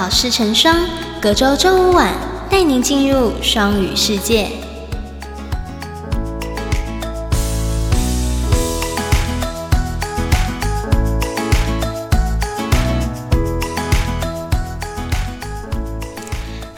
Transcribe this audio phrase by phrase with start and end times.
[0.00, 0.74] 好事成双，
[1.20, 2.14] 隔周周五晚
[2.48, 4.50] 带您进入双语世界。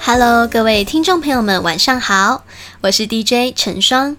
[0.00, 2.42] Hello，各位听众朋友们，晚上好，
[2.80, 4.16] 我是 DJ 陈双。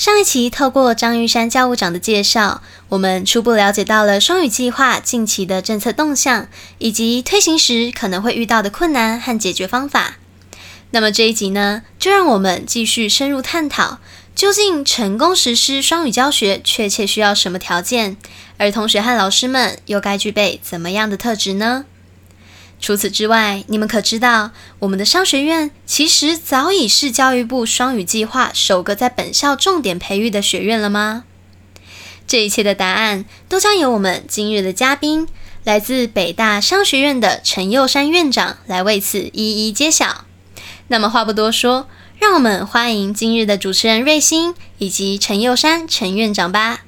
[0.00, 10.16] 上一期透过张玉山教务长的介绍，我们初步了解到了双语计划近期的政策动向，以及推行时可能会遇到的困难和解决方法。
[10.92, 13.98] 那么这一集呢，就让我们继续深入探讨，
[14.34, 18.16] 究竟成功实施双语教学确切需要什么条件，
[18.56, 21.84] 而同学和老师们又该具备怎么样的特质呢？
[22.80, 31.24] 除此之外，你们可知道，我们的商学院其实早已是教育部双语计划首个在本校重点培育的学院了吗？
[32.26, 35.28] 这一切的答案都将由我们今日的嘉宾，
[35.64, 40.24] 来自北大商学院的陈佑山院长来为此一一揭晓。
[40.88, 41.86] 那么话不多说，
[42.18, 46.80] 让我们欢迎今日的主持人瑞星以及陈佑山陈院长吧。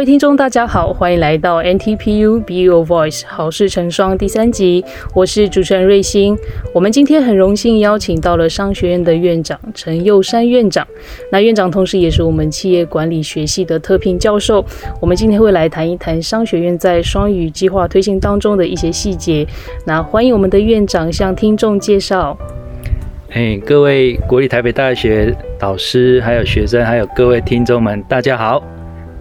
[0.00, 4.82] 各位听众，大家好，欢迎来到 NTPU Be Your Voice 好事成双第三集，
[5.14, 6.34] 我是主持人瑞星。
[6.72, 10.88] 我们今天很荣幸邀请到了商学院的院长陈佑山院长，
[11.30, 14.64] 那院长同时也是我们企业管理学系的特聘教授。
[15.02, 19.46] 我们今天会来谈一谈商学院在双语计划推行当中的一些细节。
[19.84, 22.34] 那欢迎我们的院长向听众介绍。
[23.32, 28.62] 哎，各位国立台北大学导师、还有学生、还有各位听众们，大家好。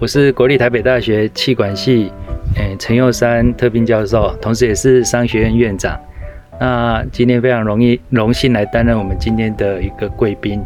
[0.01, 2.09] 我是国立台北大学气管系，
[2.55, 5.99] 诶，陈佑山特聘教授，同时也是商学院院长。
[6.57, 10.61] 那今天非常容易荣幸来担任我们今天的一个贵宾。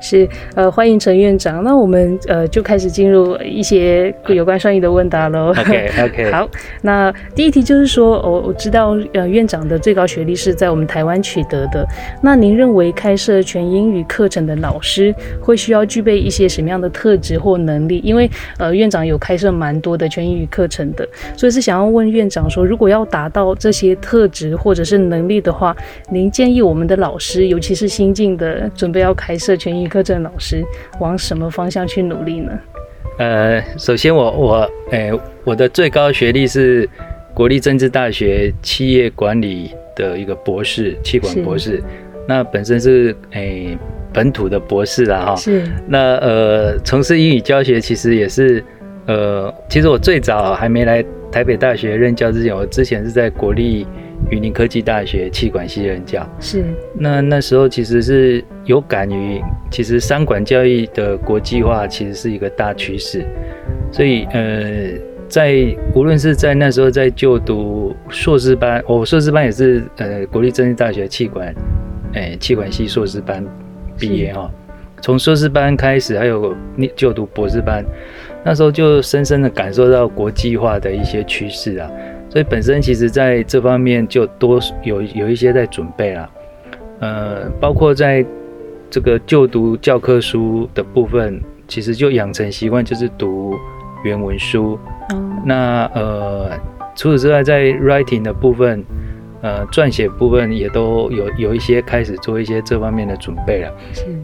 [0.00, 1.64] 是，呃，欢迎陈院长。
[1.64, 5.50] 那我们呃就开始进入一些有关双语的问答喽。
[5.50, 6.30] OK，OK。
[6.32, 6.48] 好，
[6.82, 11.86] 那第一题就是说，我我知道呃院长的最高学历是在我们台湾取得的。
[12.22, 18.00] 那您认为开设全英语课程的老师会需要具备一些什么样的特质或能力？
[18.04, 25.74] 因为呃院长有开设蛮多的全英语课程的，所以是想要问院长说，如果要达到这些特质或者是能力的话，
[26.10, 29.88] 您建议我们的老师，尤其是新进的准备要开设全英语。
[29.88, 30.64] 课程老师
[31.00, 32.52] 往什么方向去努力呢？
[33.18, 35.10] 呃，首先我我诶，
[35.44, 36.86] 我的最高学历是
[37.32, 41.82] 国立政治大学企业管理的一个博士，气管博士。
[42.28, 43.78] 那本身是诶
[44.12, 45.36] 本土的博士啦，哈。
[45.36, 45.62] 是。
[45.86, 48.62] 那呃，从事英语教学其实也是
[49.06, 53.86] 呃，其实我最早还没来台北大学任教之前，我之前是在国立。
[54.30, 56.28] 云林科技大学气管系任教。
[56.40, 59.40] 是，那那时候其实是有感于，
[59.70, 63.24] 其实三管教育的国际化其实是一个大趋势，
[63.92, 64.92] 所以呃，
[65.28, 71.54] 在无论是在那时候在就读硕士班，我硕士班也是呃国立政治大学气管，
[72.14, 73.44] 诶气管系硕士班
[73.98, 74.50] 毕业哈，
[75.00, 76.54] 从硕士班开始，还有
[76.94, 77.84] 就读博士班，
[78.44, 81.90] 那时候就深深的感受到国际化的一些趋势啊。
[82.36, 86.30] 所以本身其实在这方面就多有有一些在准备了，
[87.00, 88.22] 呃，包括在
[88.90, 93.54] 这个就读教科书的部分，其实就养成习惯，就是读
[94.04, 94.78] 原文书。
[95.46, 96.50] 那呃，
[96.94, 98.84] 除此之外，在 writing 的部分，
[99.40, 103.72] 呃，撰写部分也都有有一些开始做一些这方面的准备了。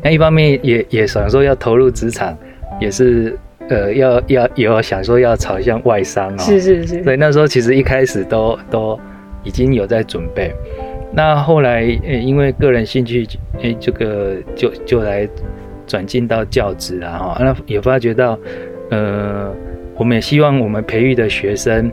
[0.02, 2.36] 那一方面也也想说要投入职场，
[2.78, 3.38] 也是。
[3.68, 8.98] 呃，要要有想说要朝向外商哦，是是是，所以那时候其实一开始都都
[9.44, 10.53] 已经有在准备，
[11.12, 13.26] 那后来呃因为个人兴趣，
[13.62, 15.28] 哎这个就就来
[15.86, 18.38] 转进到教职了哈，那也发觉到，
[18.91, 19.54] 呃，
[19.97, 21.91] 我们也希望我们培育的学生，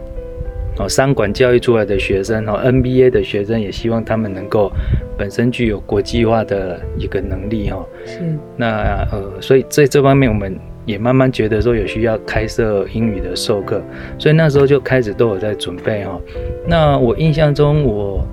[0.78, 4.72] 哦，商管教育出来的学生哦，NBA 的学生也希望他们能够
[5.18, 8.20] 本身具有国际化的一个能力哈，是，
[8.58, 10.60] 那呃，所以在这方面我们。
[10.90, 13.80] 也慢慢觉得说有需要开设英语的授课，
[14.18, 16.20] 所以那时候就开始都有在准备哈。
[16.68, 18.28] 那我印象中，我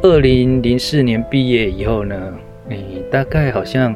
[0.00, 2.32] 二零零四年毕业以后呢，
[2.68, 2.78] 诶，
[3.10, 3.92] 大概好像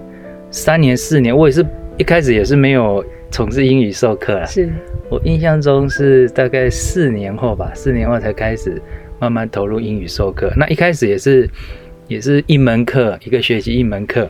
[0.50, 1.64] 三年四年，我也是
[1.96, 4.44] 一开始也是没有从事英语授课啦。
[4.44, 4.69] 是
[5.08, 8.82] 我印象中是大概四年后吧，四年后才开始
[9.20, 10.52] 慢慢投入英语授课。
[10.56, 11.48] 那一开始也是
[12.08, 14.28] 也是一门课，一个学期一门课。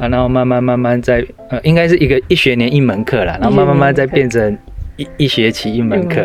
[0.00, 4.56] 啊，然后慢慢慢慢再呃，应该是一个一学年一门课啦，然后慢慢慢再变成
[4.96, 6.24] 一一学期一门课。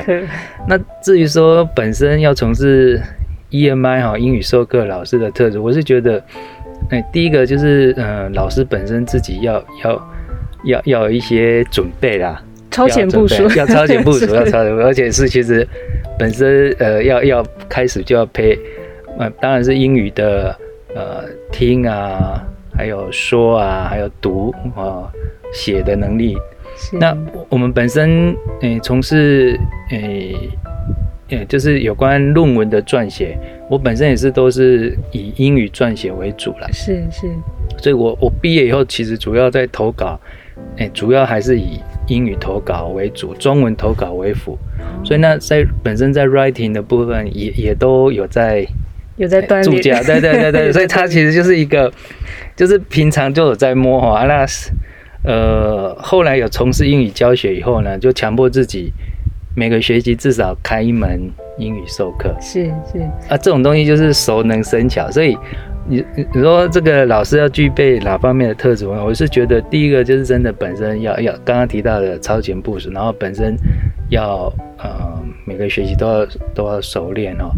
[0.68, 3.01] 那至于说本身要从事
[3.51, 6.24] EMI 哈英语授课老师的特质，我是觉得，
[6.89, 10.10] 哎，第一个就是呃，老师本身自己要要
[10.63, 12.42] 要要有一些准备啦，
[12.72, 15.68] 超前部署，要超前部署， 要超前，而且是其实
[16.18, 18.57] 本身呃要要开始就要配，
[19.19, 20.56] 呃，当然是英语的
[20.95, 22.42] 呃听啊，
[22.77, 25.12] 还有说啊，还有读啊
[25.54, 26.38] 写的能力。
[27.00, 27.16] 那
[27.50, 29.57] 我们本身诶从事
[29.92, 30.36] 诶
[31.30, 33.38] 诶就是有关论文的撰写，
[33.69, 36.68] 我本身也是都是以英语撰写为主了。
[36.74, 37.27] 是是，
[37.77, 40.19] 所以我我毕业以后其实主要在投稿，
[40.75, 44.57] 诶主要还是以英语投稿为主，中文投稿为辅。
[45.04, 48.68] 所以那在本身在 writing 的部分也也都有在
[49.17, 51.91] 有在锻炼，对对对对， 所以他其实就是一个
[52.56, 54.71] 就是平常就有在摸哈那是。
[55.27, 58.94] 呃，后来有从事英语教学以后呢，就强迫自己
[59.56, 61.19] 每个学期至少开一门
[61.57, 62.31] 英语授课。
[62.39, 65.35] 是是啊，这种东西就是熟能生巧，所以
[65.89, 68.85] 你你说这个老师要具备哪方面的特质？
[68.85, 73.57] 我是觉得第一个就是真的本身要要刚刚提到的超前部署，然后本身
[74.12, 77.50] 要呃每个学期都要都要熟练哦。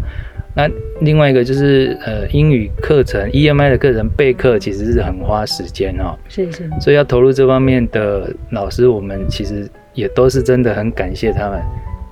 [0.58, 0.68] 那
[1.02, 11.62] 另外一个就是呃英语课程 EMI 的课程备课其实是很花时间哦，是是，所以要投入这方面的老师，我们其实也都是真的很感谢他们，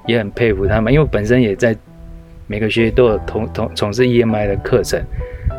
[0.07, 1.77] 也很佩服他们，因为本身也在
[2.47, 5.03] 每个学期都有同同从事 EMI 的课程，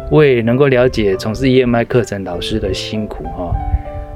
[0.09, 3.53] 我也能够了解从事 EMI 课程老师的辛苦哈。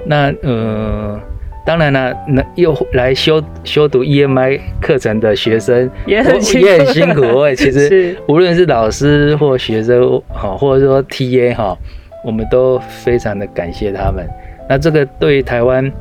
[0.05, 1.19] 那呃。
[1.65, 7.21] 当然了，那又来修修读 EMI 课程的学生也很也很辛苦。
[7.21, 11.77] 我 其实无论是老师或学生，哈，或者说 TA 哈，
[12.25, 14.27] 我们都非常的感谢他们。
[14.67, 15.91] 那这个对台湾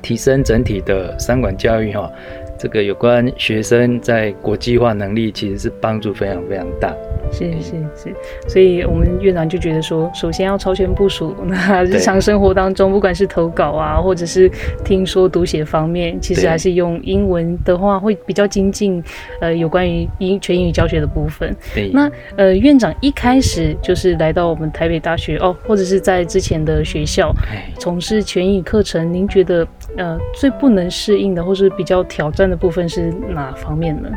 [0.00, 2.10] 提升整体的三管教育哈，
[2.58, 6.94] 这个有关学生在国际化能力，其实是帮助非常非常大。
[7.32, 8.14] 是是是，
[8.46, 11.34] 所以我们院长就觉得说，首先要超前部署。
[11.44, 14.48] 那日常生活当中，不管是投稿啊，或者是
[14.84, 19.02] 听说读写方面，其实还是用英文的话会比较精进。
[19.40, 21.54] 呃，有关于英全英语教学的部分。
[21.74, 21.90] 对。
[21.92, 27.34] 那呃，院长一开始就是来到我们台北大学哦，或者是在之前的学校
[27.80, 29.66] 从事全英语课程，您觉得
[29.96, 34.08] 呃最不能适应的，或是比较挑战的部分是哪方面呢？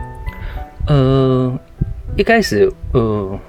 [0.88, 1.60] 呃。
[2.18, 3.40] 一开始，呃，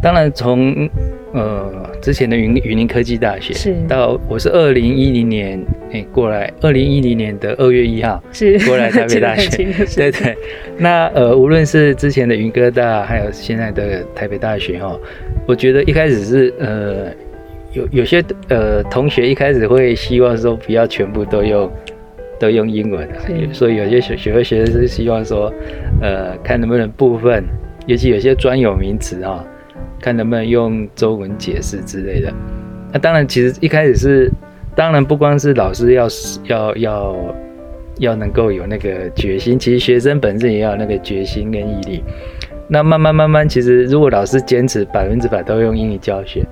[0.00, 0.88] 当然从
[1.32, 5.60] 呃之前的云云林科技大学是到我是二零一零年
[5.90, 9.64] 诶过来，二零一零年的二月一号是过来台北 大学，
[9.96, 10.36] 对对。
[10.76, 14.96] 那呃无论是之前的云科大，还有现在的台北大学哈，
[15.48, 17.06] 我觉得一开始是呃
[17.74, 21.70] 有有些呃同学一开始会希望说不要全部都用。
[22.36, 25.50] 都用英文的，所以有些学学会学生是希望说，
[26.02, 27.44] 呃，看能不能部分，
[27.86, 29.42] 尤其有些专有名词哈，
[30.00, 32.32] 看能不能用中文解释之类的。
[32.92, 34.32] 那当然，其实一开始是，
[34.74, 36.08] 当然不光是老师要
[36.48, 37.16] 要要
[37.98, 42.02] 要能够有那个决心，其实学生本身也要那个决心跟毅力。
[42.66, 46.42] 那慢慢慢慢，其实如果老师坚持百分之百都用英语教学，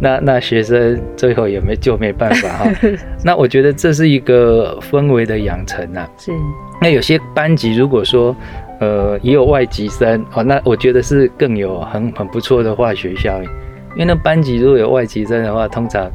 [0.00, 2.70] 那那学生最后也没就没办法哈。
[3.22, 6.08] 那我觉得这是一个氛围的养成呐。
[6.18, 6.32] 是。
[6.80, 8.34] 那有些班级如果说
[8.80, 13.50] 呃也有外籍生哦，那我觉得是更有很很不错的化学效应。
[13.92, 16.10] 因为那班级如果有外籍生的话，通常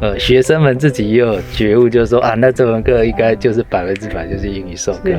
[0.00, 5.10] 呃学生们自己也有觉悟，就是说啊，那这门课应该就是百分之百就是英语授课。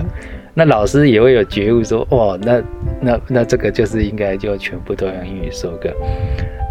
[0.55, 2.61] 那老师也会有觉悟，说哦，那
[2.99, 5.89] 那那这个就是应该就全部都用英语授课。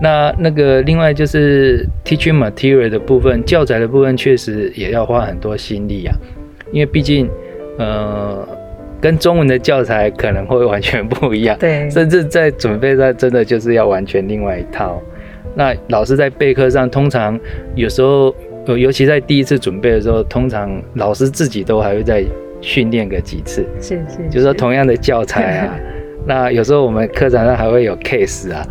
[0.03, 6.15] 那那个另外就是 teaching material 的部分，教材的部分确实也要花很多心力啊，
[6.71, 7.29] 因为毕竟
[7.79, 8.47] 呃
[9.01, 15.01] 跟中文的教材可能会完全不一样，对，甚至在准备上真的就是要完全另外一套。
[15.55, 17.39] 那老师在备课上，通常
[17.75, 18.35] 有时候
[18.67, 22.25] 呃，尤其在第一次准备的时候，通常老师自己都还会在。
[22.61, 25.79] 训练个几次，是是，就是说同样的教材啊，
[26.27, 28.67] 那有时候我们课堂上还会有 case 啊，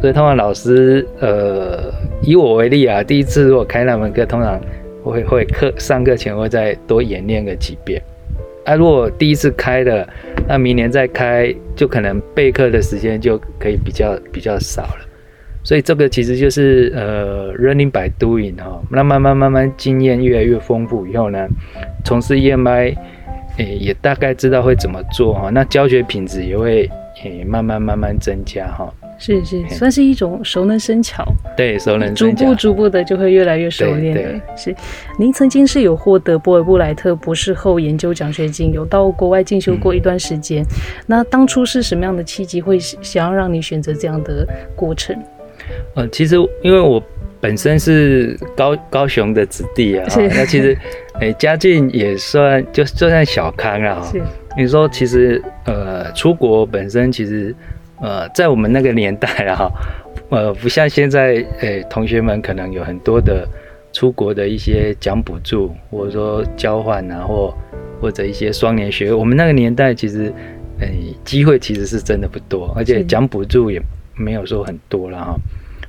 [0.00, 4.60] 所以通常老师，呃，以我为例啊，第一次如果开那门课，通常
[5.04, 8.02] 会会课上课前会再多演练个几遍，
[8.64, 10.06] 啊，如果第一次开的，
[10.48, 15.06] 那明年再开，就可能备课的时间就可以比较比较少了，
[15.62, 21.48] 所以这个其实就是呃，learning by doing 哈，那慢慢慢慢经验越来越丰富以后呢，
[22.04, 22.96] 从事 EMI。
[23.60, 26.90] 诶，也大概知道会怎么做哈，那教学品质也会
[27.22, 28.90] 诶慢慢慢慢增加哈。
[29.18, 31.22] 是是，算是一种熟能生巧。
[31.54, 34.56] 对，熟能生巧，逐步逐步的就会越来越熟练的。
[34.56, 34.74] 是，
[35.18, 40.64] 您曾经是有获得波尔布莱特博士后研究奖学金，有到国外进修过一段时间。
[41.06, 45.14] 那当初是什么样的契机会想要让你选择这样的过程？
[45.94, 47.02] 呃，其实因为我
[47.40, 50.06] 本身是高高雄的子弟啊，
[50.36, 50.76] 那其实
[51.20, 54.12] 诶家境也算就就算小康了哈。
[54.56, 57.54] 你说其实呃出国本身其实
[58.00, 59.70] 呃在我们那个年代啊，
[60.28, 63.48] 呃不像现在诶同学们可能有很多的
[63.92, 67.54] 出国的一些奖补助或者说交换啊或
[68.00, 70.32] 或者一些双年学，我们那个年代其实
[70.80, 73.80] 诶机会其实是真的不多，而且奖补助也
[74.14, 75.36] 没有说很多了哈。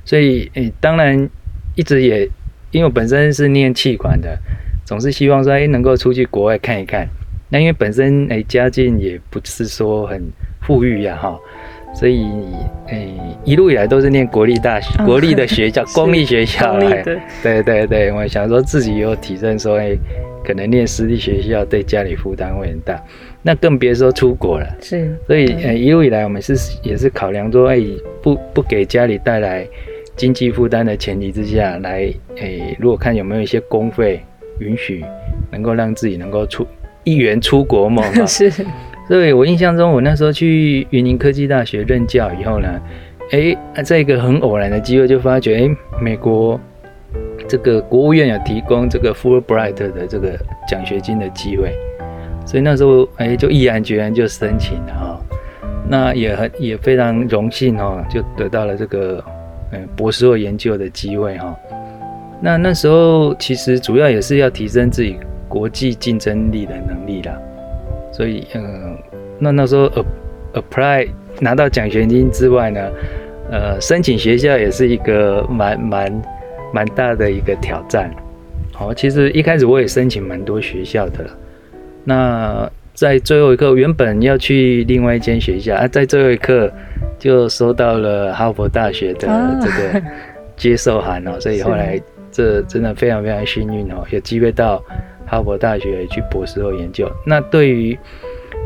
[0.04, 1.28] 所以诶当然
[1.74, 2.28] 一直也
[2.70, 4.38] 因为我本身是念气管的，
[4.84, 7.06] 总是希望说哎能够出去国外看一看。
[7.50, 10.22] 那因为本身哎家境也不是说很
[10.62, 11.38] 富裕呀哈，
[11.94, 12.26] 所以
[12.88, 13.06] 哎
[13.44, 17.02] 一路以来都是念国立大学、国立的学校、 公立学校来。
[17.42, 19.94] 对对对，我想说自己有体证说哎，
[20.42, 22.98] 可能念私立学校对家里负担会很大，
[23.42, 24.66] 那更别说出国了。
[24.80, 27.78] 是，所以哎一路以来我们是也是考量说哎
[28.22, 29.66] 不不给家里带来
[30.16, 34.22] 经济负担的前提之下来诶，如果看有没有一些公费
[34.58, 35.04] 允许
[35.50, 36.66] 能够让自己能够出。
[37.04, 38.48] 一元出国梦是，
[39.08, 42.80] 所以我印象中，我那时候去云林科技大学任教以后呢，
[43.32, 46.60] 哎，在一个很偶然的机会就发觉，哎，美国
[47.48, 50.38] 这个国务院有提供这个 Fulbright 的这个
[50.68, 51.74] 奖学金的机会，
[52.46, 55.20] 所以那时候哎就毅然决然就申请了哈，
[55.88, 59.22] 那也很也非常荣幸哦，就得到了这个
[59.72, 61.56] 嗯博士后研究的机会哈。
[62.40, 65.18] 那那时候其实主要也是要提升自己。
[65.52, 67.38] 国际竞争力的能力啦，
[68.10, 68.96] 所以嗯，
[69.38, 69.86] 那那时候
[70.54, 71.06] apply
[71.40, 72.80] 拿到奖学金之外呢，
[73.50, 76.22] 呃，申请学校也是一个蛮蛮
[76.72, 78.10] 蛮大的一个挑战。
[78.72, 81.30] 好，其实一开始我也申请蛮多学校的了。
[82.02, 86.72] 那在最后一刻，原本要去另外一间学校啊，在最后一刻
[87.22, 89.28] 就收到了哈佛大学的
[89.60, 90.02] 这个
[90.56, 92.00] 接受函哦，所以后来
[92.32, 94.82] 这真的非常非常幸运哦，有机会到。
[95.24, 97.98] 哈佛大学去博士后研究，那对于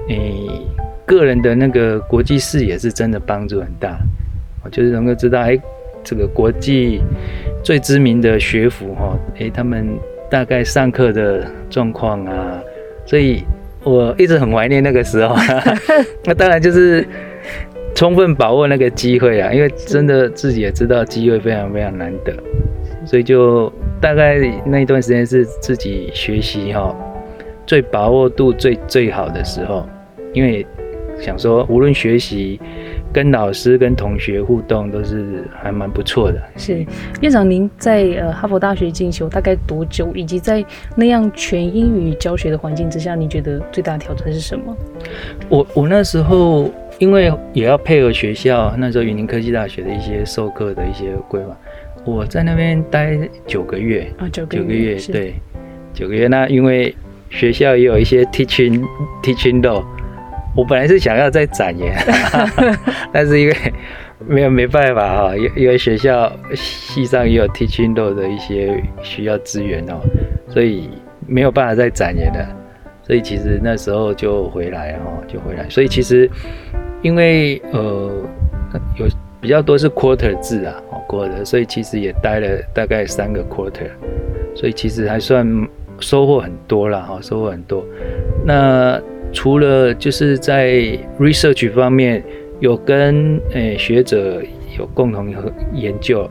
[0.09, 0.67] 你
[1.05, 3.97] 个人的那个国际视野是真的帮助很大。
[4.65, 5.57] 我就是能够知道，哎，
[6.03, 7.01] 这个国际
[7.63, 9.97] 最知名的学府哈，哎，他们
[10.29, 12.61] 大概上课的状况啊，
[13.05, 13.45] 所以
[13.85, 15.37] 我一直很怀念那个时候。
[16.27, 17.07] 那当然就是
[17.97, 22.33] 充分把握那个机会啊，因为真的自己也知道机会非常非常难得。
[23.07, 24.37] 所以就大概
[24.67, 26.95] 那一段时间是自己学习哈
[27.65, 29.89] 最把握度最最好的时候，
[30.35, 30.67] 因为
[31.19, 32.61] 想说无论学习
[33.15, 36.39] 跟老师跟同学互动都是还蛮不错的。
[36.57, 36.85] 是
[37.23, 40.13] 院长，您在呃哈佛大学进修大概多久？
[40.15, 40.63] 以及在
[40.95, 44.77] 那样全英语教学的环境之下，你觉得最大的挑战是什么？
[45.49, 51.57] 我我那时候因为也要配合学校那时候云林科技大学的一些授课的一些规划。
[52.05, 55.35] 我在那边待九个月啊，九个月，对，
[55.93, 56.29] 九个月。
[56.29, 56.95] 那因为
[57.31, 58.81] 学校也有一些 teaching
[59.23, 59.85] teaching law，
[60.57, 61.93] 我本来是想要再展延，
[63.13, 63.55] 但是因为
[64.27, 70.01] 没有没办法哈，因因为学校系上也有 teaching law 的一些需要资源哦，
[70.49, 70.89] 所以
[71.27, 72.57] 没有办法再展延了。
[73.03, 75.69] 所以其实那时候就回来哈，就回来。
[75.69, 76.29] 所以其实
[77.07, 78.11] 因为呃
[78.99, 79.07] 有。
[79.39, 80.75] 比较多是 quarter 制啊
[81.07, 83.87] ，，quarter，，所以其实也待了大概三个 quarter，
[84.57, 85.47] 所以其实还算
[86.01, 87.85] 收获很多了哈，收获很多。
[88.45, 89.01] 那
[89.33, 92.25] 除了就是在 research 方面
[92.59, 94.43] 有跟诶学者
[94.77, 95.33] 有共同
[95.75, 96.29] 研究，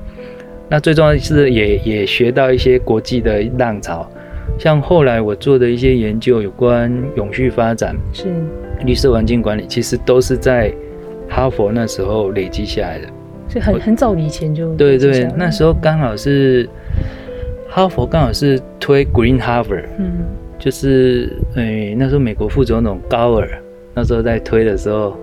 [0.67, 4.12] 那最重要的是也也学到一些国际的浪潮，
[4.58, 8.26] 像后来我做的一些研究有关永续发展、是。
[8.86, 10.74] 绿色环境管理，其实都是在。
[11.28, 13.08] 哈佛那时候累积下来的，
[13.50, 16.70] 所以很很早以前就对对，那时候刚好是
[17.68, 20.24] 哈佛刚好是推 Green Harvard，嗯，
[20.60, 23.50] 就是诶那时候美国副总统高尔
[23.96, 25.18] 那时候在推的时候，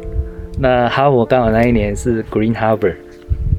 [0.58, 2.96] 那哈佛刚好那一年是 Green Harvard，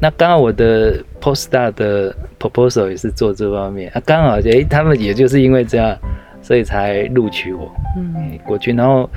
[0.03, 5.97] 那刚好我的 Postdoc 的 proposal 也是做这方面啊，刚好诶他们也就是因为这样，
[6.41, 9.09] 所以才录取我，嗯，过去，然后。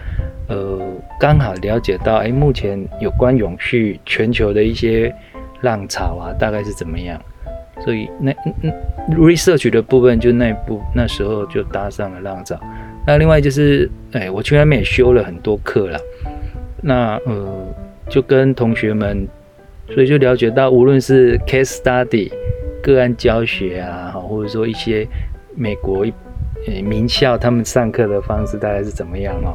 [0.48, 0.78] 呃，
[1.18, 5.12] 刚好了解到，哎，目前有关永续全球的一些
[5.62, 7.20] 浪潮啊，大概是怎么样？
[7.80, 8.30] 所以那
[8.62, 8.72] 嗯
[9.10, 12.56] research 的部分就那部那时候就搭上了浪潮。
[13.04, 15.98] 那另外就是，哎，我去那边也修了很多课了。
[16.80, 17.66] 那呃，
[18.08, 19.26] 就跟同学们
[19.94, 22.30] 所以就了解到，无论是 case study
[22.82, 25.06] 个案教学啊，或者说一些
[25.54, 26.04] 美国
[26.66, 29.54] 呃名校他们上课的方式大概是怎么样哦，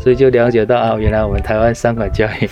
[0.00, 2.48] 所以就了解到啊，原来我们台湾商管教育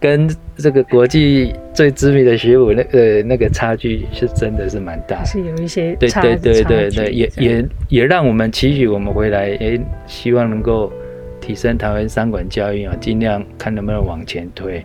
[0.00, 10.90] 跟这个国际最知名的学府那呃那个差距是真的是蛮大，是有一些对对对对对，也也也让我们期许我们回来，哎，希望能够
[11.40, 14.84] 提升台湾商管教育啊，尽量看能不能往前推。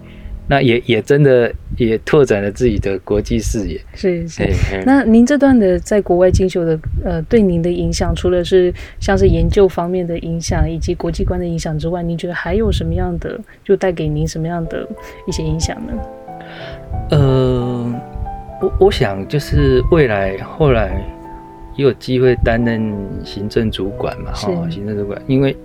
[0.52, 3.80] 那也也真的也拓展了自己的国际视野。
[3.94, 4.44] 是是。
[4.86, 14.86] 那您这段的在国外进修的，呃，对您的影响，除了是像是研究方面的影响，以及国际观的影响之外，您觉得还有什么样的，就带给您什么样的
[15.26, 15.94] 一些影响呢？
[17.12, 17.96] 呃，
[18.62, 21.02] 我我想就是未来后来
[21.78, 22.94] 也有机会担任
[23.24, 25.56] 行政主管嘛，哈，行政主管，因为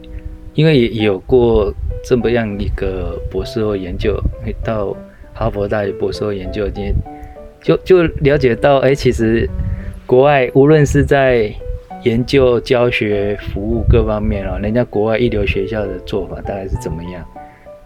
[0.54, 1.74] 因为也有过。
[2.08, 4.16] 这么样一个博士后研究，
[4.62, 4.96] 到
[5.34, 6.94] 哈佛大学博士后研究，今天
[7.60, 9.48] 就就了解到，哎，其实
[10.06, 11.52] 国外无论是在
[12.04, 17.26] 研究、教学、服务各方面哦，人家国外一流学校的做法大概是怎么样？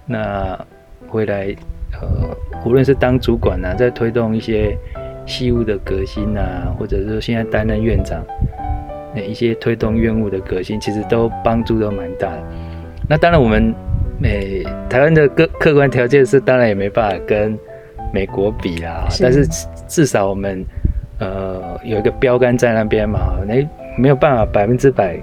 [0.05, 0.67] 那
[1.09, 1.57] 回来，
[1.99, 2.37] 呃，
[2.67, 4.77] 无论是当主管呐，在推动一些
[5.25, 8.23] 系务的革新呐，或者是现在担任院长，
[9.15, 12.43] 那一些推动院务的革新，其实都帮助都蛮大的。
[13.09, 13.75] 那当然我们。
[14.21, 17.59] 美台湾的客客观条件是，当然也没办法跟
[18.13, 19.09] 美国比啦。
[19.21, 19.47] 但是
[19.89, 20.65] 至少我们
[21.19, 25.19] 呃有一个标杆在那边嘛，你没有办法百分之百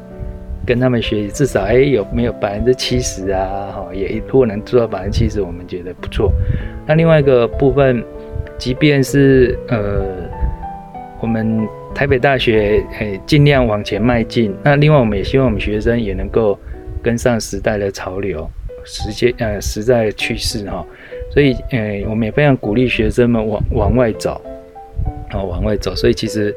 [0.65, 3.71] 跟他们学习，至少哎有没有百分之七十啊？
[3.71, 6.31] 哈，也如果能做到百分之七十，我们觉得不错。
[6.87, 8.03] 那另外一个部分，
[8.57, 10.05] 即便是呃
[11.19, 16.57] 我们台北大学诶尽量往前迈进，那另外我们也希望我们学生也能够
[17.03, 18.49] 跟上时代的潮流。
[18.87, 20.83] 时间呃时代趋势哈，
[21.29, 24.41] 所以呃我们也非常鼓励学生们往往外走，
[25.33, 25.93] 哦往外走。
[25.93, 26.55] 所以其实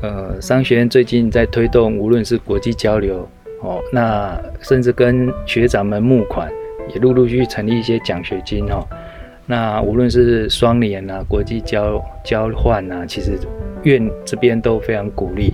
[0.00, 3.28] 呃商学院最近在推动，无论是国际交流
[3.60, 6.50] 哦，那甚至跟学长们募款，
[6.94, 8.86] 也陆陆续续成立一些奖学金哈。
[9.44, 13.36] 那无论是双联啊、国际交交换啊，其实
[13.82, 15.52] 院这边都非常鼓励。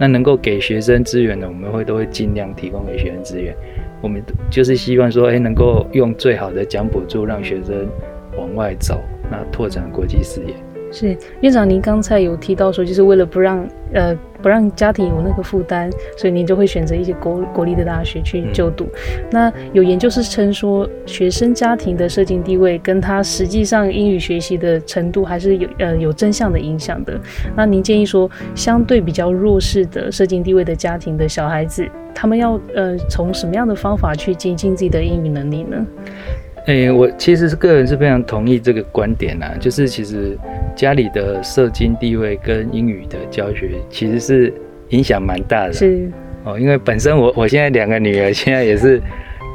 [0.00, 3.52] 那能够给学生资源的，我们会都会尽量提供给学生资源。
[4.00, 7.88] 我们就是希望说，哎，能够用最好的奖补助，让学生
[8.36, 10.54] 往外走，那拓展国际视野。
[10.90, 18.86] 是院长，您刚才有提到说，就是为了不让呃不让家庭有那个负担，所以您就会选择一些国国立的大学去就读。
[19.30, 27.20] 那有研究是称说，学生家庭的社经地位跟他实际上英语学习的程度还是有呃有正向的影响的。
[27.54, 31.86] 那您建议说，相对比较弱势的社经地位的家庭的小孩子，
[32.20, 35.86] 他们要呃从什么样的方法去精进自己的英语能力呢？
[36.66, 40.36] 哎，我其实是个人是非常同意这个观点啊，就是其实
[40.74, 44.52] 家里的社经地位跟英语的教学其实是
[44.88, 45.72] 影响蛮大的。
[45.72, 46.10] 是
[46.42, 49.00] 哦，因为本身我我现在两个女儿现在也是，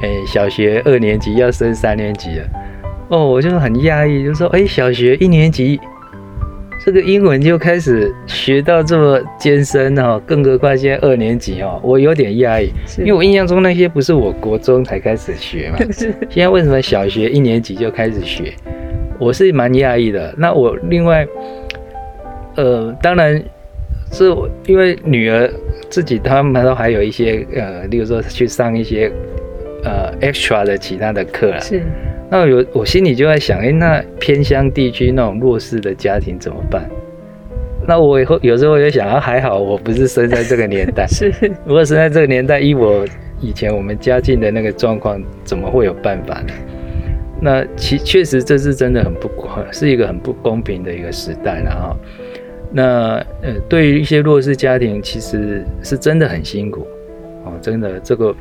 [0.02, 2.48] 哎，小学二年级要升三年级了，
[3.10, 5.78] 哦，我就很讶异，就说，哎，小学一年级。
[6.86, 15.78] 这个英文就开始学到这么艰深哦，更何况现在二年级哦，我有点压抑，因为我印象中那些不是我国中才开始学嘛，
[16.30, 18.54] 现在为什么小学一年级就开始学？
[19.18, 20.34] 我是蛮压抑的。
[20.38, 21.26] 那我另外，
[22.56, 23.42] 呃，当然
[24.12, 24.26] 是
[24.66, 25.50] 因为女儿
[25.90, 29.10] 自己，他们都还有一些呃，例如说去上一些
[29.86, 31.60] 呃 extra 的其他的课啊。
[31.60, 31.82] 是。
[32.34, 36.90] 那有我心里就在想，哎，那偏乡地区那种弱势的家庭怎么办？
[37.88, 41.06] 那我以后有时候也想，啊，还好我不是生在这个年代。
[41.14, 41.32] 是，
[41.64, 43.06] 如果生在这个年代，以我
[43.40, 46.54] 以前我们家境的那个状况，怎么会有办法呢？
[47.40, 51.98] 那其确实这是真的很不公，是一个很不公平的一个时代了哈。
[52.72, 56.88] 那呃，对于一些弱势家庭，其实是真的很辛苦
[57.46, 58.36] 哦，真的这个。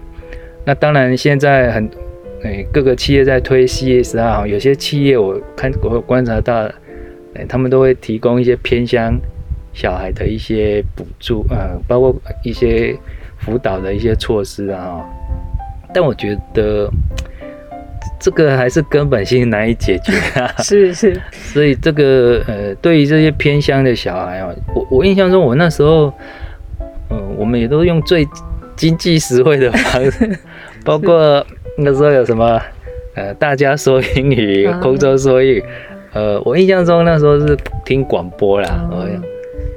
[0.64, 1.90] 那当然现在很。
[2.44, 6.68] 哎，各个企业在推 CSR，有些企业我看我观察到，
[7.34, 9.16] 哎，他们都会提供一些偏乡
[9.72, 12.96] 小孩的一些补助，呃，包括一些
[13.38, 15.00] 辅导的一些措施啊。
[15.94, 16.90] 但我觉得
[18.18, 20.52] 这个还是根本性难以解决啊。
[20.64, 21.20] 是是。
[21.32, 26.12] 所以这个呃，对于这些偏乡的小孩啊，我我印象中我那时候，
[27.08, 28.26] 嗯，我们也都用最
[28.74, 30.38] 经济实惠的方式，
[30.84, 31.46] 包括。
[31.76, 32.60] 那时候有什么？
[33.14, 35.64] 呃，大家说英语，空中说英语。
[36.14, 38.88] 呃，我印象中那时候是听广播啦，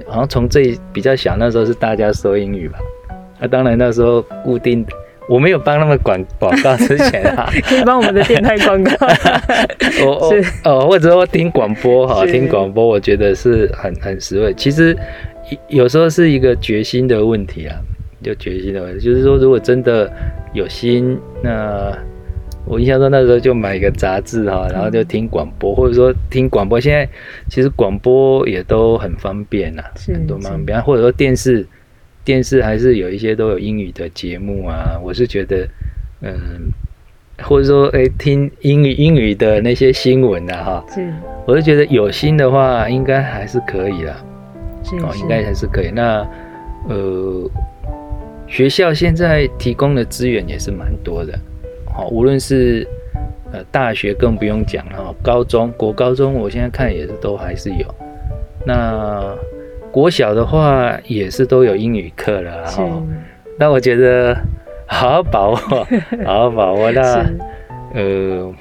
[0.07, 2.77] 好像从最比较小那时候是大家说英语吧。
[3.39, 4.85] 那当然那时候固定
[5.27, 8.91] 我没有帮他们广广告之前啊， 可以帮我们的电台广告。
[10.05, 14.53] 我我哦，或者说听广播哈，是听广播，我觉得是很很实惠。
[14.55, 14.95] 其实
[15.67, 17.75] 有有时候是一个决心的问题啊，
[18.25, 20.11] 就决心的问题，就是说如果真的
[20.53, 21.95] 有心，那
[22.65, 26.79] 我印象中那时候就买一个杂志哈，然后就听广播，或者说听广播。
[26.79, 27.07] 现在
[27.47, 31.65] 其实广播也都很方便呐、是很多方便，或者说电视。
[32.25, 35.67] 电视还是有一些都有英语的节目啊，我是觉得，
[36.21, 36.33] 嗯，
[37.43, 41.13] 或者说，哎，听英语英语的那些新闻啊，哈，是
[41.45, 44.15] 我是觉得有心的话，应该还是可以啦，
[44.83, 45.91] 是哦，应该还是可以。
[45.91, 46.27] 那，
[46.89, 47.47] 呃，
[48.47, 51.33] 学校现在提供的资源也是蛮多的，
[51.85, 52.87] 好，无论是
[53.51, 57.95] 呃大学更不用讲了，哈，高中国高中，我现在看也是都还是有，
[58.65, 59.35] 那。
[59.91, 63.01] 国小的话也是都有英语课了哈，
[63.57, 64.35] 那我觉得
[64.85, 65.55] 好好把握，
[66.25, 66.91] 好好把握。
[66.91, 67.25] 那
[67.93, 68.53] 呃，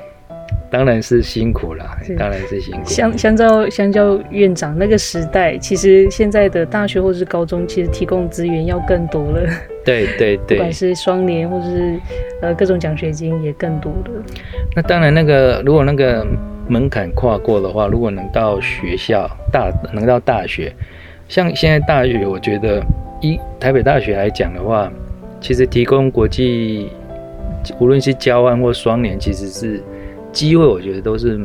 [0.71, 1.85] 当然是辛苦了，
[2.17, 2.83] 当然是辛苦。
[2.85, 9.51] 相相较相较院长那个时代，其实现在的大学或者是高中，其实提供资源要更多了。
[9.85, 12.01] 对对对，不管是双联或者是
[12.41, 14.23] 呃各种奖学金也更多了。
[14.75, 16.27] 那当然，那个如果那个
[16.69, 20.73] 门槛跨过的话，如果能到学校大，能到大学。
[21.29, 22.83] 像现在大学，我觉得
[23.21, 24.91] 一台北大学来讲的话，
[25.41, 26.91] 其实提供国际，
[27.79, 29.83] 无论是交换或双联，其实是
[30.33, 31.39] 机会，我觉得都是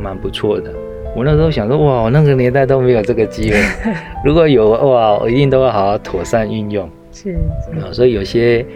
[0.00, 0.72] 蛮不错的。
[1.16, 3.58] 我那时候想说，哇，我那个年代都没有这个机会，
[4.24, 6.88] 如果有哇，我一定都要好好妥善运用。
[7.14, 7.38] 是
[7.80, 8.66] 啊，所以有些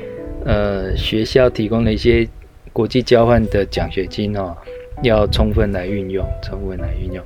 [0.44, 2.27] 呃学校提供的一些
[2.72, 4.57] 国际交换的奖学金哦，
[5.03, 7.22] 要充分来运用，充分来运用。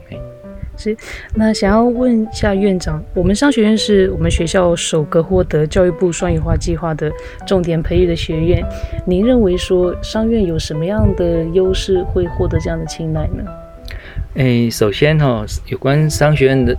[0.74, 0.96] 是，
[1.34, 7.12] 那想要问一下院长，我们商学院是我们学校首个获得教育部双语化计划的
[7.46, 8.64] 重点培育的学院。
[9.06, 13.44] 您认为说商院有什么样的优势会获得这样的青睐呢？
[14.36, 16.76] 诶，首先哈，有关商学院的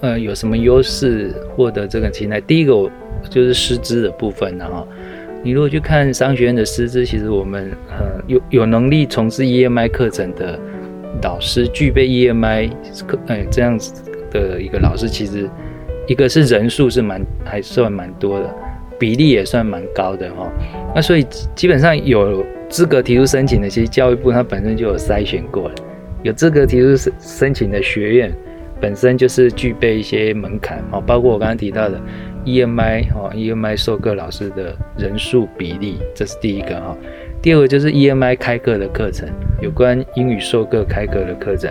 [0.00, 2.40] 呃有什么优势获得这个青睐？
[2.40, 2.90] 第一个
[3.30, 4.86] 就是师资的部分哈。
[5.42, 10.58] 你如果去看商学院的师资，其实我们呃有有能力从事 EMI 课程的。
[11.22, 12.68] 老师具备 EMI
[13.06, 15.48] 课，哎，这样子的一个老师，其实
[16.08, 18.52] 一个是人数是蛮还算蛮多的，
[18.98, 20.52] 比例也算蛮高的哈。
[20.92, 25.74] 那所以基本上有资格提出申请的，其实教育部它本身就有筛选过了，
[26.24, 28.34] 有资格提出申申请的学院
[28.80, 31.98] 本身就是具备一些门槛哈，包括我刚刚提到的
[32.44, 36.96] EMI 哈，EMI 授课老师的人数比例，这是第一个哈。
[37.42, 39.28] 第二个就是 EMI 开课的课程，
[39.60, 41.70] 有关英语授课开课的课程。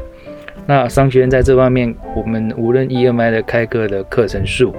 [0.65, 4.73] 那商学院在这方面，我们无论 EMI 的开课的课程数，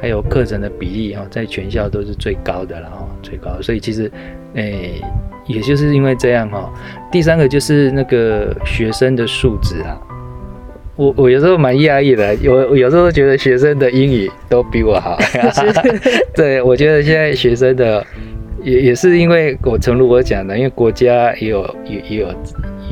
[0.00, 3.60] 还有课程的比例哈，在全校都是最高的了哈，最高。
[3.62, 4.10] 所以其实，
[4.54, 5.00] 诶，
[5.46, 6.72] 也就是因为这样哈。
[7.10, 9.98] 第三个就是那个学生的素质啊，
[10.96, 15.18] 我我有时候蛮压抑的，有有时候觉得学生的英语都比我好。
[16.34, 18.04] 对，我觉得现在学生的。
[18.62, 22.28] 也也是因为我诚如我讲的，因为国家也有也也有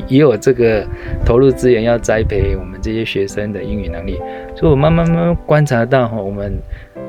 [0.06, 0.86] 也有这个
[1.24, 4.18] 投入资源要栽培我们这些学生的英语能力，
[4.54, 6.52] 所以我慢慢慢慢观察到哈，我们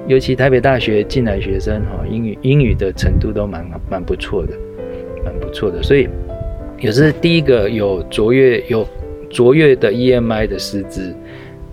[0.08, 4.54] 尤其台北大学进来学生哈，英语英语的程度都蛮蛮不错的，
[5.26, 6.08] 蛮不错的，所以
[6.80, 8.88] 也是第一个有卓越有
[9.34, 11.14] 卓越的 EMI 的师资，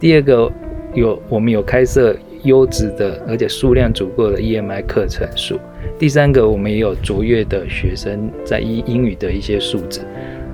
[0.00, 0.50] 第二个
[0.94, 5.60] 有我们有开设优质的而且数量足够的 EMI 课程数。
[5.98, 10.00] 第三个，我们也有卓越的学生在英英语的一些素质，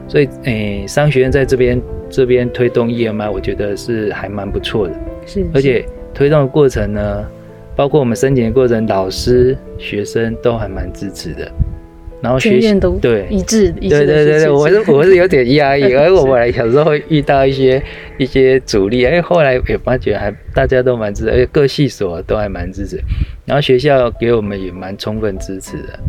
[0.08, 4.94] 所以诶，商学院在这边这边推动 EMI，我觉得是还蛮不错的。
[5.24, 7.24] 是，而且推动的过程呢，
[7.76, 11.48] 包括我们申请的过程，老师、学生都还蛮支持的。
[12.26, 13.24] 然后学院都对。
[13.30, 17.80] 一致，对对对对，我是我是有点 压抑，而我本来小时候会遇到一些
[18.18, 23.00] 一些阻力，哎，后来也发觉还大家都蛮支持，而且各系所都还蛮支持，
[23.44, 26.00] 然后学校给我们也蛮充分支持的。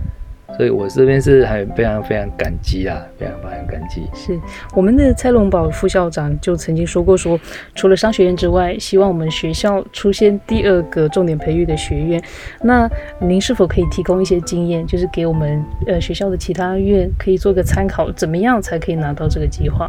[0.57, 4.01] 所以我这边是还非常非常感激啊，非常非常感激。
[4.13, 4.37] 是
[4.75, 7.39] 我们的蔡龙宝副校长就曾经说过，说
[7.75, 12.21] 除了商学院之外，希望我们学校出现第二个重点培育的学院。
[12.63, 12.89] 那
[13.19, 19.87] 您是否可以提供一些经验，就是给我们呃学校的其他院可以做个参考，怎么样才可以拿到这个计划？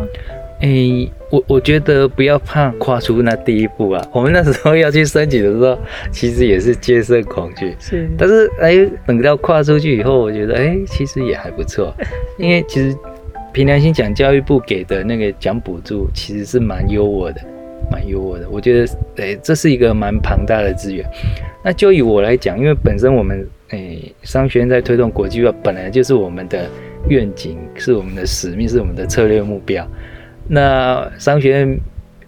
[0.61, 4.05] 诶，我我觉得不要怕跨出那第一步啊。
[4.13, 5.79] 我们那时候要去申请的时候，
[6.11, 8.09] 其实也是接受恐惧，是。
[8.19, 11.95] 但是哎，等到跨出去以后，我觉得哎，其实也还不错。
[12.39, 12.97] 因为其实
[13.53, 17.41] 凭良心讲，教育部给的那个奖补助其实是蛮优渥的，
[17.91, 18.49] 蛮优渥的。
[18.51, 21.09] 我觉得哎，这是一个蛮庞大的资源。
[21.63, 26.67] 那就以我来讲，因为本身我们诶，商学院在推动国际化，本来就是我们的
[27.09, 29.87] 愿景，是我们的使命，是我们的策略目标。
[30.49, 31.81] 那商学院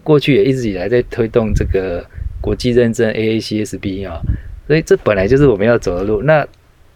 [0.03, 2.05] 过去也一直以来在推动这个
[2.41, 4.21] 国际认证 AACSB 啊，
[4.67, 6.23] 所以这本来就是我们要走的路。
[6.23, 6.47] 那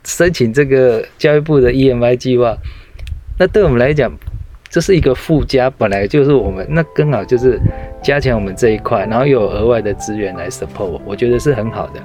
[0.04, 2.56] 申请这个教育部的 EMI 计划，
[3.38, 4.12] 那对我们来讲，
[4.68, 7.58] 这是一个附加，本来就是我们那刚好就是
[8.02, 12.02] 加强我们这一块，然后有额外的资源来 support，我觉得是很好的。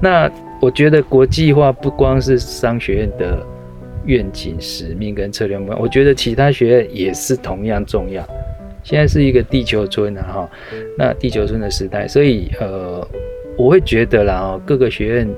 [0.00, 0.30] 那
[0.60, 3.44] 我觉得国际化不光是商学院的
[4.06, 8.26] 愿景、使命跟策略目标，我觉得其他学院也是同样重要。
[8.82, 10.50] 现在是一个地球村啊，哈，
[10.98, 13.06] 那地球村的时代，所以呃，
[13.56, 15.28] 我会觉得啦，哦，各个学院，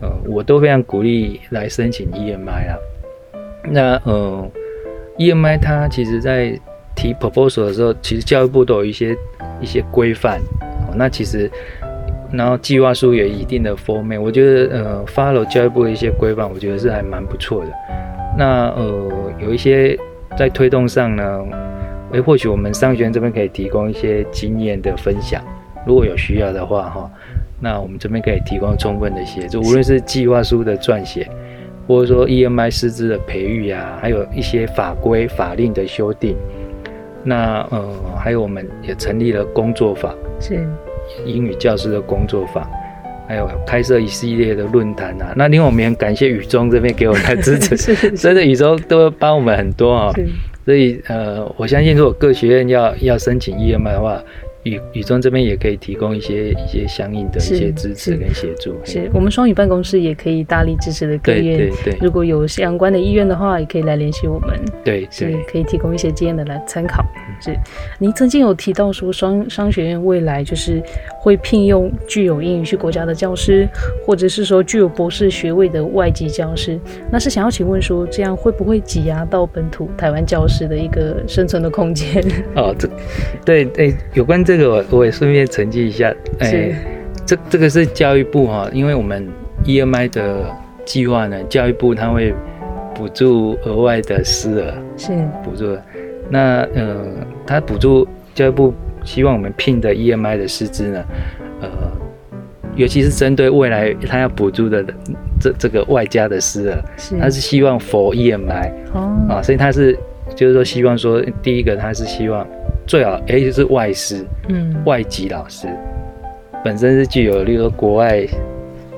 [0.00, 2.78] 呃，我都非常鼓励来申请 EMI 啦。
[3.68, 4.50] 那呃
[5.18, 6.58] ，EMI 它其实在
[6.94, 9.14] 提 proposal 的时候，其实教育部都有一些
[9.60, 10.40] 一些规范，
[10.96, 11.50] 那其实
[12.32, 17.70] 然后计划书有一定的 format，我觉得呃，follow 教育部的一些规范，我觉得是还蛮不错的。
[18.38, 19.98] 那呃，有一些
[20.38, 21.44] 在推动上呢。
[22.12, 25.42] 诶，或许我们商学院这边可以提供一些经验的分享，
[25.86, 27.10] 如果有需要的话，哈，
[27.60, 31.28] 那我们这边可以提供充分的协助，无论是计划书的撰写，
[31.88, 36.36] 或者说 EMI 师资的培育啊，还有一些法规法令的修订，
[37.24, 40.64] 那呃，还有我们也成立了工作坊，是
[41.24, 42.64] 英语教师的工作坊，
[43.26, 45.32] 还有开设一系列的论坛啊。
[45.36, 50.12] 那另外我们也感谢雨中这边给我们的支持 真的雨中都帮我们很多啊。
[50.66, 54.20] 所以，呃，我相信，如果各学院要要申请 EMI 的话，
[54.66, 58.74] 宇宇中这边也可以提供一些一些相应的一些支持跟协助。
[58.84, 61.56] 是我们双语办公室也可以大力支持的各院。
[61.56, 61.98] 对对对。
[62.00, 64.58] 如果有相关的意愿的话，也可以来联系我们。
[64.84, 67.04] 对，是可以提供一些经验的来参考。
[67.40, 67.54] 是，
[67.98, 70.82] 您曾经有提到说，双商学院未来就是
[71.20, 73.68] 会聘用具有英语系国家的教师，
[74.04, 76.80] 或者是说具有博士学位的外籍教师。
[77.12, 82.24] 那是想要请问说，这样会不会挤压到本土台湾教师的一个生存的空间？
[82.56, 82.88] 哦，这，
[83.44, 86.14] 对对，有关这个，我我也顺便澄清一下。
[86.38, 86.74] 哎，
[87.26, 89.28] 这这个是教育部哈，因为我们
[89.64, 90.44] EMI 的
[90.84, 92.34] 计划呢，教育部它会
[92.94, 95.12] 补助额外的师额，是
[95.44, 95.76] 补助。
[96.30, 97.04] 那呃，
[97.46, 98.72] 他补助教育部
[99.04, 101.04] 希望我们聘的 EMI 的师资呢，
[101.60, 101.68] 呃，
[102.74, 104.84] 尤其是针对未来他要补助的
[105.40, 106.76] 这这个外加的师额，
[107.20, 109.96] 他是希望 for EMI 哦啊，所以他是
[110.34, 112.44] 就是说希望说，第一个他是希望
[112.86, 115.68] 最好哎就是外师，嗯，外籍老师
[116.64, 118.26] 本身是具有例如说国外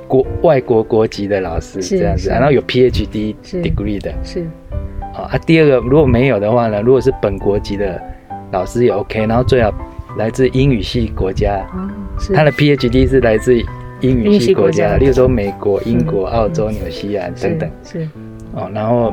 [0.07, 4.47] 国外国国籍的老师这样子，然后有 PhD degree 的，是。
[5.15, 6.81] 啊，第二个如果没有的话呢？
[6.81, 8.01] 如果是本国籍的
[8.53, 9.75] 老师也 OK，然后最好
[10.17, 11.67] 来自英语系国家，
[12.33, 13.59] 他的 PhD 是来自
[14.01, 17.71] 英语系国家，例如说美国、英国、澳洲、纽西兰等等。
[17.83, 18.09] 是。
[18.55, 19.13] 哦，然后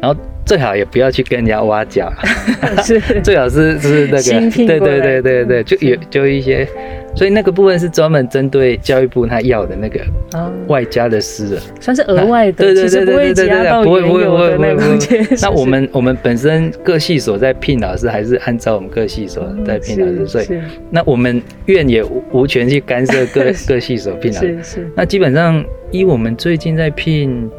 [0.00, 2.12] 然后最好也不要去跟人家挖角，
[2.84, 3.00] 是。
[3.22, 6.66] 最好是是那个，对对对对对，就有就一些。
[7.14, 10.00] 所以那个部分是专门针对教育部他要的那个
[10.66, 15.36] 外加的师的，算是额外的，对对对对对不会不会不会不会。
[15.42, 20.46] 那 我们我们本身各系所在聘老师还是按照我们各系所在聘老师，所以
[20.90, 24.90] 那我们院也无权去干涉各 各系所聘老师。
[24.96, 27.50] 那基本上依我们最近在聘。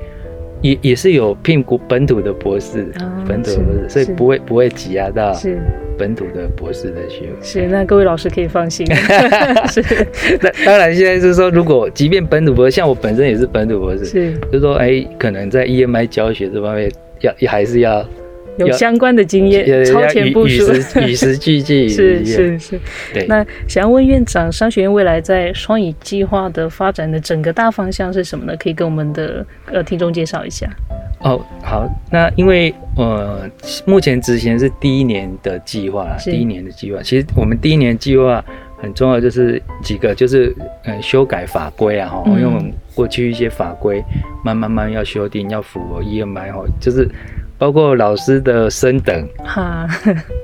[0.64, 2.88] 也也是有聘国本土的博士，
[3.28, 5.38] 本土的博士，所以不会不会挤压到
[5.98, 7.32] 本土的博士的学位。
[7.42, 8.88] 是，那各位老师可以放心。
[9.70, 9.84] 是，
[10.42, 18.04] 那当然现在是说，如果即便本土博士，像我本身也是本土博士，是，就说哎，可能在 EMI 教学这方面要也还是要。
[18.58, 21.88] 有相关的经验，超前部署，与时俱进。
[21.90, 22.80] 是是是。
[23.14, 23.26] 对。
[23.28, 28.56] 那想要问院长，商学院未来在双语计划的发展的整个大方向是什么呢？
[28.58, 30.70] 可以跟我们的呃听众介绍一下。
[31.22, 31.90] 哦，好。
[32.12, 33.50] 那因为呃，
[33.86, 37.02] 目前执行是第一年的计划，第一年的计划。
[37.02, 38.44] 其实我们第一年计划
[38.78, 44.04] 很重要，就是几个，就是呃修改法规啊，哈，因为我们过去一些法规
[44.44, 47.10] 慢慢慢要修订，要符合 EMI 哈，就是。
[47.64, 49.88] 包括老师的升等，哈，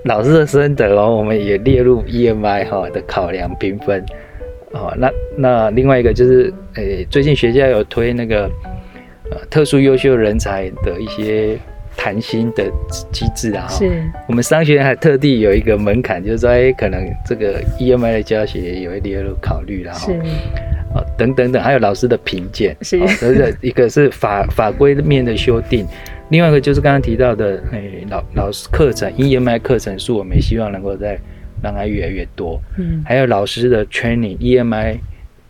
[0.05, 4.01] 老师的升等哦，我们也列入 EMI 哈的考量评分，
[4.71, 8.49] 哦，那那另外一个就是，诶，最近学校有推那个
[9.31, 11.57] 呃特殊优秀人才的一些
[11.97, 12.71] 谈薪的
[13.11, 20.13] 机制啊，是，我们商学院还特地有一个门槛，就是说，哎，可能这个 EMI 的教学也会列入考虑了哈，是，
[20.95, 25.85] 哦，等等等，还有老师的评鉴，是，而且一个是法法规面的修订。
[26.29, 31.19] 另外一个就是刚刚提到的，诶，老老师课程 EMI 课程是，我们希望能够再
[31.61, 32.61] 让它越来越多。
[32.77, 34.99] 嗯，还有老师的 training EMI，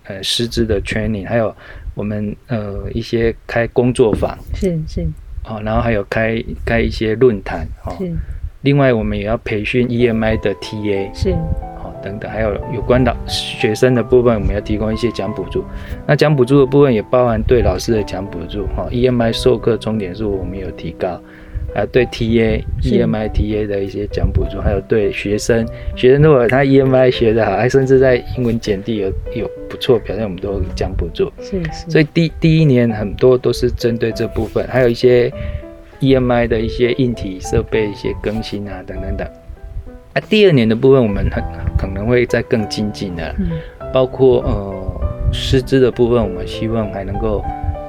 [0.03, 1.53] 呃，师资的 training，还有
[1.95, 5.05] 我们呃一些开工作坊，是是，
[5.43, 8.11] 哦，然后还有开开一些论坛，哦，是
[8.61, 15.63] 另外我们也要培训 EMI 的 TA，是哦等等，还有有关老学生的部分，我们要提供一些奖补助。
[16.05, 21.21] 那奖补助的部分也包含对老师的奖补助，哈、EMI 授课重点数我们有提高，
[21.73, 31.31] 还有对 TA、EMI、TA 的一些奖补助，还有对学生，学生如果他 EMI 学得好，还甚至在英文简历有有不错表现，我们都有奖补助。
[31.39, 35.31] 是是，所以第第一年很多都是针对这部分，还有一些
[35.99, 39.27] EMI 的一些硬体设备一些更新啊，等等等。
[40.13, 41.43] 啊，第二年的部分我们很
[41.77, 43.51] 可能会再更精进的，嗯
[43.93, 47.43] 包括呃师资的部分，我们希望还能够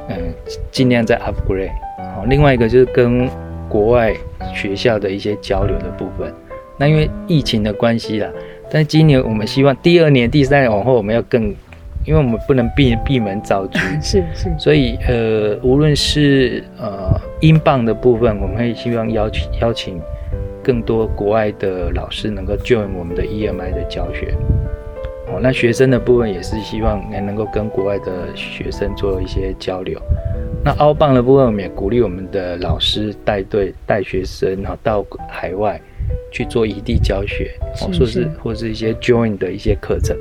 [0.09, 0.23] 嗯、呃
[0.70, 1.70] 尽量再 upgrade。
[2.14, 3.29] 好，另外一个就是跟
[3.68, 4.14] 国外
[4.55, 6.33] 学校的一些交流的部分。
[6.77, 8.29] 那因为疫情的关系啦，
[8.70, 11.55] 但是今年我们希望第二年、第三年往后我们要更，
[12.04, 13.78] 因为我们不能闭闭门造车。
[14.00, 20.00] 是是所以呃，无论是呃英镑的部分，我们会希望邀请邀请
[20.62, 24.34] 更多国外的老师能够 join 我们的 EMI 的教学。
[25.28, 30.00] 哦，那学生的部分也是希望能能够跟国外的学生做一些交流。
[30.64, 35.80] 那澳棒的部分，我们也鼓励我们的老师带队带学生哈到海外
[36.32, 40.16] 去做异地教学，哦，说是或是一些 join 的一些课程。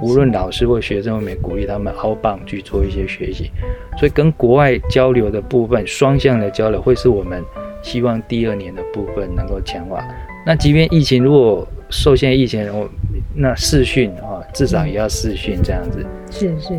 [0.00, 3.50] 无论老师或学生，我们也鼓励他们凹棒去做一些学习，
[3.98, 7.42] 所以跟国外交流的部分，双向的交流会是我们
[7.82, 10.02] 希望第二年的部分能够强化。
[10.46, 12.88] 那即便疫情如果受限疫情，我
[13.34, 16.74] 那视讯啊，至少也要视讯这样子，是是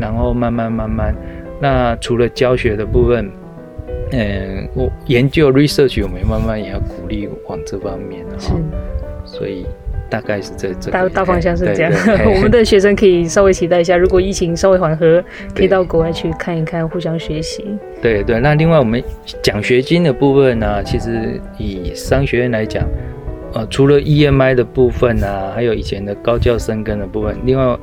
[0.00, 1.14] 然后慢慢慢慢，
[1.60, 3.30] 那除了教学的部分，
[4.12, 8.56] 嗯，我研究 research 我们慢慢也要鼓励往这方面哈，
[9.24, 9.66] 所以
[10.12, 11.92] 大概是这这大大方向是对这样。
[12.36, 17.64] 我们的学生可以稍微期待一下，如果疫情稍微缓和，可以到国外去看一看，互相学习。
[18.02, 19.02] 对对，那另外我们
[19.42, 22.84] 奖学金的部分呢、其实以商学院来讲，
[23.54, 27.78] 呃，除了 EMI 的部分啊，还有以前的高教生根的部分，另外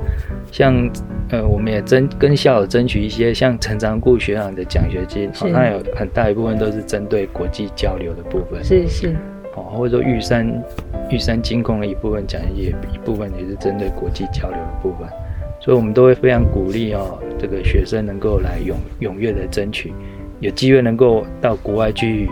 [0.51, 0.87] 像
[1.31, 9.15] 呃，我们也争跟校友争取一些像陈长固学长的奖学金，好哦，那有很大一部分都是针对国际交流的部分，是是
[9.55, 10.63] 哦，或者说玉山
[11.09, 15.07] 玉山金控的一部分奖学金，也一部分也是针对国际交流的部分，
[15.59, 19.93] 所以我们都会非常鼓励哦，这个学生能够来踊踊跃的争取，
[20.39, 22.29] 有机会能够到国外去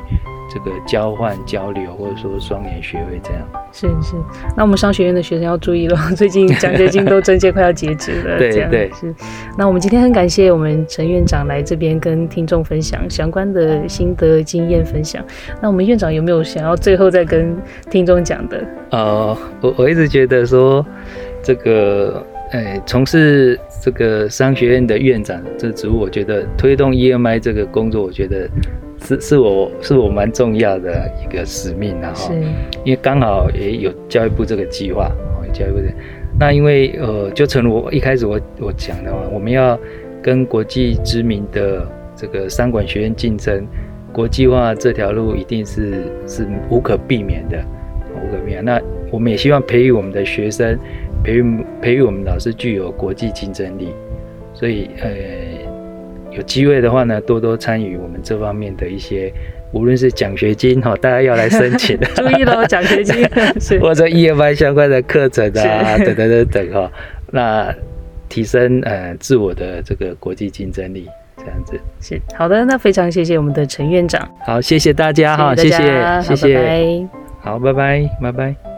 [0.54, 3.42] 这个交换交流，或者说双联学位这样。
[3.72, 4.16] 是是，
[4.56, 8.38] 那我们商学院的学生要注意了， 最近奖学金都真届快要截止了。
[8.38, 9.14] 对对是。
[9.58, 15.24] 那我们今天很感谢我们陈院长来这边跟听众分享相关的心得经验分享。
[15.62, 17.56] 那我们院长有没有想要最后再跟
[17.90, 18.64] 听众讲的？
[18.92, 20.86] 呃，我我一直觉得说，
[21.44, 28.46] 这个，诶，从事这个商学院的院长这职务，我觉得推动 EMI 这个工作，我觉得
[29.02, 32.34] 是是我是我蛮重要的一个使命啊，哈是，
[32.84, 35.86] 因为刚好也有教育部这个计划，哦，教育部的，
[36.38, 39.80] 那因为呃，就成如我一开始我我讲的嘛，我们要
[40.22, 43.66] 跟国际知名的这个商管学院竞争，
[44.12, 47.64] 国际化这条路一定是是无可避免的，
[48.16, 48.66] 无可避免。
[48.66, 48.82] 那
[49.14, 50.78] 我们也希望培育我们的学生，
[51.24, 53.90] 培育培育我们老师具有国际竞争力，
[54.54, 55.10] 所以呃，
[56.32, 59.32] 有机会的话呢，多多参与我们这方面的一些，
[59.74, 61.98] 无论是奖学金哈，大家要来申请。
[62.16, 63.28] 注意喽， 奖学金
[63.60, 66.92] 是或者 EMI 相关的课程啊，等等等等哈，
[67.32, 67.74] 那
[68.30, 71.80] 提升呃自我的这个国际竞争力，这样子。
[72.00, 72.64] 是好的。
[72.66, 77.08] 那非常谢谢我们的陈院长，好，谢谢大家哈，谢谢谢好拜谢，拜。
[77.40, 78.77] 好，拜拜，拜拜。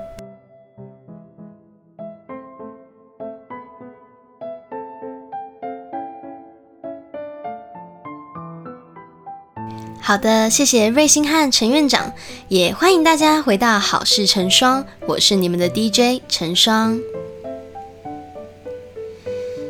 [10.09, 12.11] 好的，谢谢瑞星和陈院长，
[12.47, 16.99] 也欢迎大家回到好事成双，我是你们的 DJ 陈双。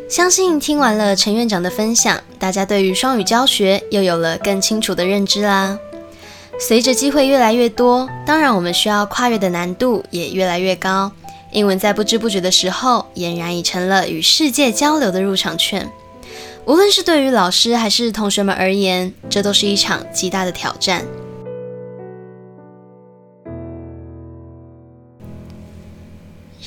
[0.10, 5.78] 相信听完了陈院长的分享，大家对于双语教学又有了更清楚的认知啦。
[6.58, 11.12] 随着机会越来越多，当然我们需要跨越的难度也越来越高。
[11.52, 15.92] 英文在不知不觉的时候，俨然已成了与世界交流的入场券。
[16.66, 21.06] 无论是对于老师还是同学们而言，这都是一场极大的挑战。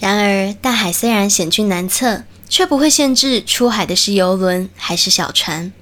[0.01, 5.73] 然而，大海虽然险峻难测，却不会限制出海的是游轮还是小船。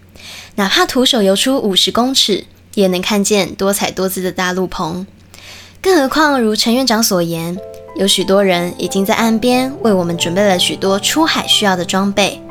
[0.56, 2.44] 哪怕徒手游出五十公尺，
[2.74, 5.06] 也能看见多彩多姿的大陆棚。
[5.80, 7.58] 更何况，如陈院长所言，
[7.96, 12.42] 有许多人已经在岸边为我们准备了许多出海需要的装备。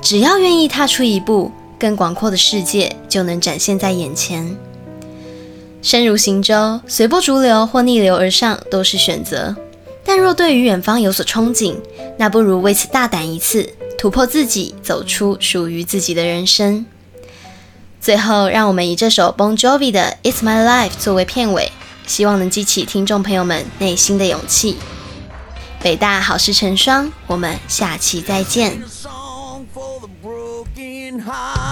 [0.00, 4.56] 只要愿意踏出一步，更广阔的世界就能展现在眼前。
[5.82, 9.54] 身如行舟，随波逐流或逆流而上都是选择。
[10.04, 11.76] 但若对于远方有所憧憬，
[12.16, 13.68] 那不如为此大胆一次，
[13.98, 16.86] 突破自己，走出属于自己的人生。
[18.00, 21.70] 最后，让我们以这首 Bon Jovi 的《It's My Life》作为片尾，
[22.06, 24.78] 希望能激起听众朋友们内心的勇气。
[25.82, 28.82] 北大好事成双，我们下期再见。
[30.88, 31.67] green high.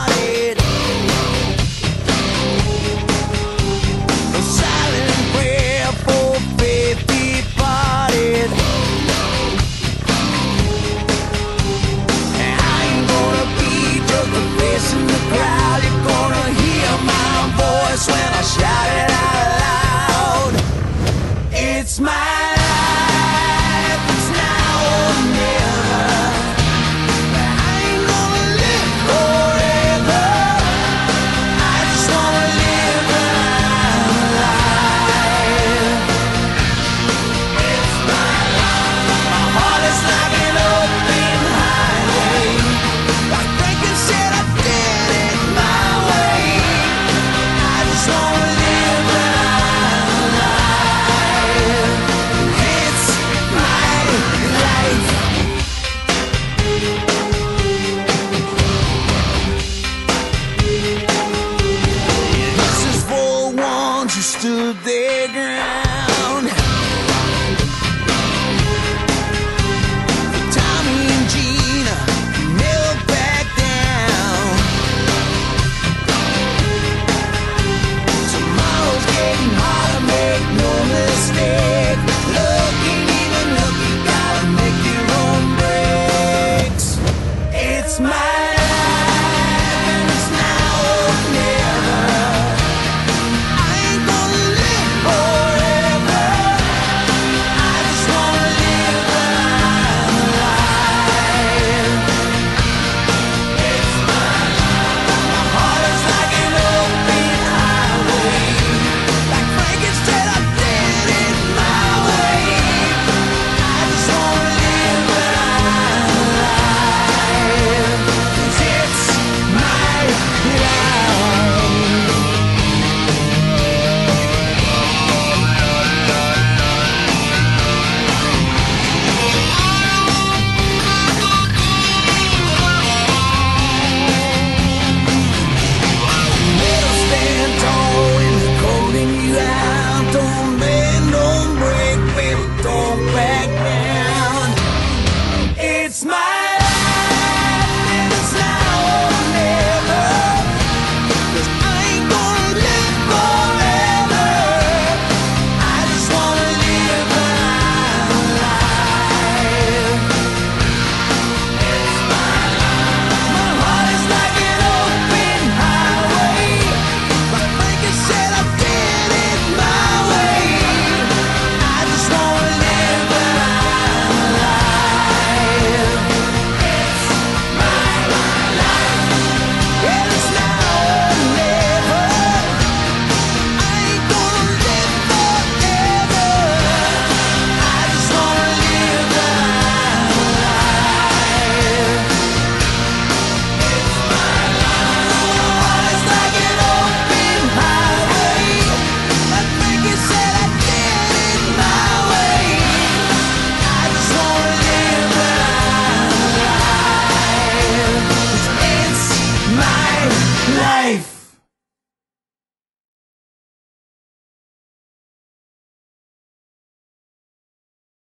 [145.96, 146.35] smile.